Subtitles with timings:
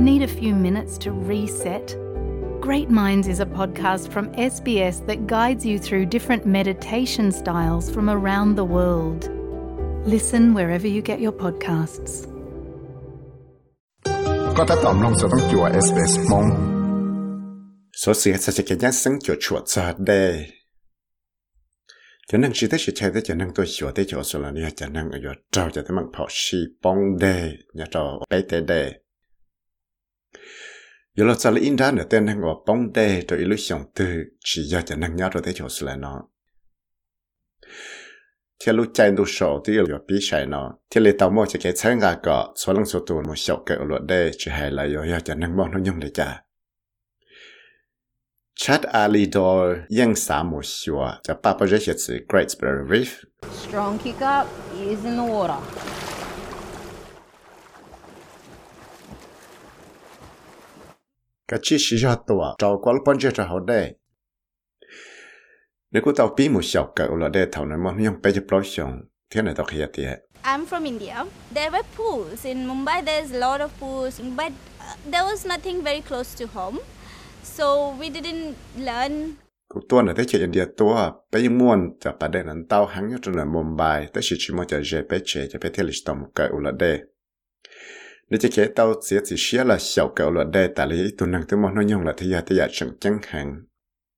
[0.00, 1.96] Need a few minutes to reset?
[2.60, 8.10] Great Minds is a podcast from SBS that guides you through different meditation styles from
[8.10, 9.30] around the world.
[10.06, 12.26] Listen wherever you get your podcasts.
[14.56, 16.46] ก็ถ้าตอมลงจะต้องจัว SBS มง
[18.02, 20.46] số sự sẽ sẽ cái nhát sinh cho chuột ra đây
[22.28, 24.50] cho nên chỉ tới chỉ chơi tới cho nên tôi sửa tới chỗ số là
[24.50, 28.24] nha cho nên ở chỗ trâu cho tới bằng phò xì bông đây nhà trâu
[28.30, 28.94] bé tế đây
[31.15, 33.83] giờ là sao lại in ra nữa tên hàng ngõ bông đây rồi lúc sống
[33.95, 36.23] từ chỉ do cho năng nhau rồi thế chỗ số là nó
[38.65, 41.59] thế lúc chạy đủ sổ thì yêu bí sai nó thế lấy tàu mua cho
[41.63, 44.71] cái sáng gà cọ số lần số tuổi một sọc cái luật đây chỉ hay
[44.71, 46.41] là giờ cho năng bọn nó nhung để trả
[48.55, 53.25] Chat Ali Dor yang sa mo shua cha papa je tsi Great spirit Reef.
[53.51, 54.45] Strong kick up,
[54.77, 55.57] is in the water.
[61.51, 63.81] กะชิชิจาตัวเจ้ากว่ปันเจจะเาได้
[65.93, 68.91] นึกว่าเต่าปีมูเฉากับอุลาเดเท่านั้นมันยังไปจะปล่อยชง
[69.27, 70.11] เที่าไหนต่อขยะเตี้ย
[70.51, 71.17] I'm from India
[71.55, 74.53] there were pools in Mumbai there's a lot of pools but
[75.11, 76.77] there was nothing very close to home
[77.55, 77.65] so
[77.99, 78.49] we didn't
[78.87, 79.13] learn
[79.71, 80.93] กูตัวน่ะได้เชียอินเดียตัว
[81.29, 86.83] ไปยังม่วนจากประเด็นนั้นเต้าหังยู่จนในมุมไบแต่ชิชิมอจะเจไปเชจะไปเที่ยวลิสตอมกับอุลาเด
[88.31, 91.31] nếu chỉ cái tao sẽ chỉ xia là sọc cả là đây tại lý tuần
[91.31, 93.55] năng tới mà nó nhung là thế giờ thế giờ chẳng chẳng hạn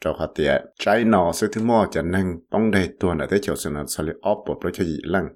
[0.00, 3.38] cho họ tiệt trái nọ sự thứ mò cho nên bóng đây tuần là thế
[3.42, 5.28] chỗ sự nó sẽ ốp bộ cho gì lăng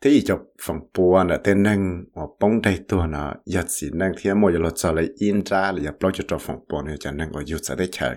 [0.00, 3.90] thế gì cho phòng bùa là tên năng ở bóng đây tuần là giờ chỉ
[3.94, 6.96] năng thì mỗi giờ cho lấy in ra là giờ bao cho phòng bùa này
[7.00, 8.16] cho nên ở yêu sẽ đấy chơi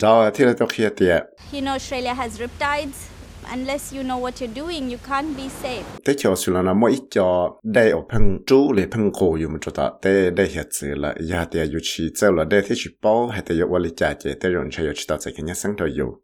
[0.00, 3.15] đó thì là tôi kia tiệt You know, Australia has riptides.
[3.52, 5.84] Unless you know what you're doing, you can't be safe.
[6.04, 9.48] thế su la là nó i cho dai ở phang chu để phang ko yu
[9.48, 12.60] mo ta te de he tse la ya te yu chi tse la là te
[12.60, 12.90] chi chỉ
[13.34, 15.42] he te thì wa li cha che chế ron rồi chơi chi ta tse cái
[15.42, 16.20] nhát sáng thôi yêu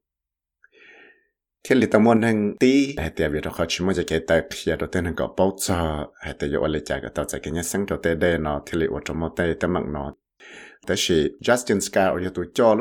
[1.69, 4.43] thế li tâm môn hàng tí hệ tiệp việc đó khó chỉ muốn cái tay
[4.51, 7.25] kia đầu tiên hàng có bao giờ hệ tiệp yêu quản lý trả cái ta
[7.29, 9.73] sẽ cái nhát sáng đầu tiên đây nó thiên lý ở trong một tay tâm
[9.73, 10.15] mạng nó.
[11.41, 12.77] Justin Scar ở cho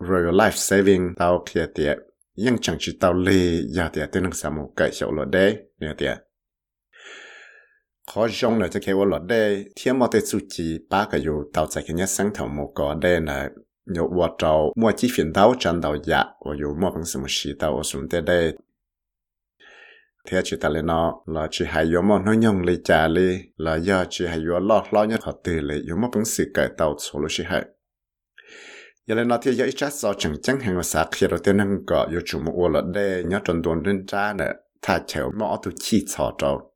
[0.00, 1.98] Royal Life Saving tao à, tiệt
[2.53, 3.41] งจังจิตเอาเลย
[3.77, 5.45] ยาเดียเต้นงสามุไก่เฉาหลอดได้
[5.77, 6.13] เนี่ยเดีย
[8.09, 9.41] ขอจงเลยจะแค่ว่าหลอดได้
[9.75, 13.37] เทียมมอเตสุจีป้าก็อยู่เตาใจกันยัสังเถาหมกอได้นะ
[13.95, 18.53] 有我找莫几频道站到呀，我有莫本什么事到我顺得ได้
[20.25, 23.75] thế chỉ ta lên nó là chỉ hay có một nó nhung lấy trả lấy là
[23.75, 26.69] do chỉ hay có lọt lo nhất họ từ lấy có một bằng sự cải
[26.77, 27.65] tạo số lúc chỉ hay
[29.08, 31.78] giờ lên nó thì giờ ít sao chẳng chẳng hàng sa khi đầu tiên năng
[31.86, 34.44] có yêu chủ một là để nhớ tròn tuần đến ra nè
[34.82, 36.72] thà chéo mỏ tu chi cho trâu.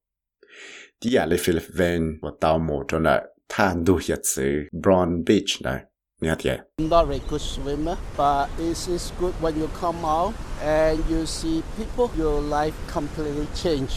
[1.05, 5.25] Đi à lấy Philip Van và tàu mồ cho nè thà du hiện sự Brown
[5.27, 5.85] Beach nè.
[6.21, 9.99] Nhớ thế I'm not a very good swimmer, but it is good when you come
[10.05, 13.93] out and you see people, your life completely change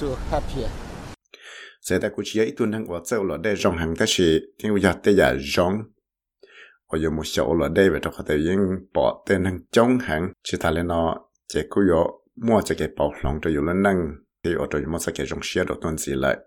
[0.00, 0.70] to happier.
[1.82, 4.40] sẽ ta cũng chỉ ít tuần năng của châu là để rong hàng ta chỉ
[4.62, 5.72] theo giờ tới giờ rong
[6.89, 8.57] 我有冇小了 David 或者因
[8.91, 10.93] 把的能中行，其他人呢，
[11.47, 16.39] 这个有莫这个包容就有了能，对我就莫这个种些的东西来。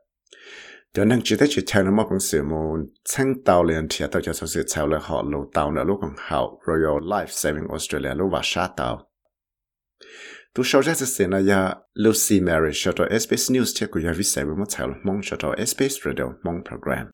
[0.92, 9.10] 就能知道去抢了莫公司么，青岛连铁到就说是抢了好路到了路更好，Royal Life Saving Australia 路瓦沙岛。
[10.54, 14.22] tu sau ra sẽ là ya Lucy Mary cho cho SBS News theo của ya vi
[14.22, 17.10] sai với một thảo mong cho cho SBS Radio mong program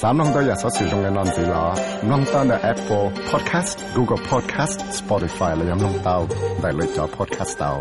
[0.00, 1.74] 三郎的亚索使用嘅浪子啦，
[2.08, 6.26] 浪到的 Apple Podcast、Google Podcast、Spotify 了，让用到
[6.62, 7.78] 带来找 Podcast 到。